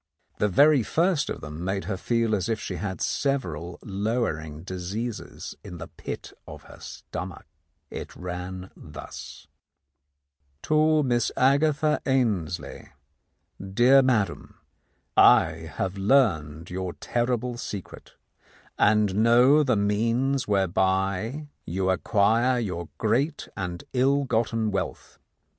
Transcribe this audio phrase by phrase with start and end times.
[0.39, 5.53] The very first of them made her feel as if she had several lowering diseases
[5.63, 7.45] in the pit of the stomach.
[7.91, 9.45] It ran thus:
[10.63, 12.89] "To Miss Agatha Ainslie.
[13.63, 14.57] "Dear Madam,—
[15.15, 18.15] I have learned your terrible secret,
[18.79, 23.47] and know the means whereby you acquire your 10 The Countess of Lowndes Square great
[23.69, 25.19] and ill gotten wealth.